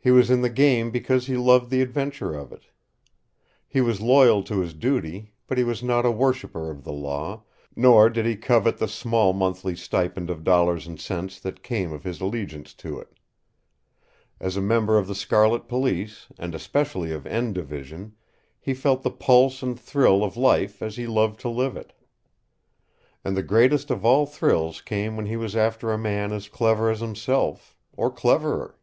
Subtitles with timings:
[0.00, 2.66] He was in the game because he loved the adventure of it.
[3.66, 7.42] He was loyal to his duty, but he was not a worshipper of the law,
[7.74, 12.04] nor did he covet the small monthly stipend of dollars and cents that came of
[12.04, 13.18] his allegiance to it.
[14.38, 18.14] As a member of the Scarlet Police, and especially of "N" Division,
[18.60, 21.92] he felt the pulse and thrill of life as he loved to live it.
[23.24, 26.88] And the greatest of all thrills came when he was after a man as clever
[26.88, 28.76] as himself, or cleverer.